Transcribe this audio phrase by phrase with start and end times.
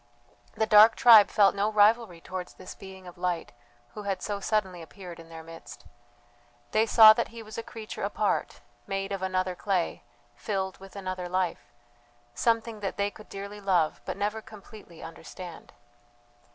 [0.55, 3.51] The dark tribe felt no rivalry towards this being of light
[3.93, 5.85] who had so suddenly appeared in their midst.
[6.71, 10.01] They saw that he was a creature apart, made of another clay,
[10.35, 11.71] filled with another life;
[12.33, 15.71] something that they could dearly love, but never completely understand.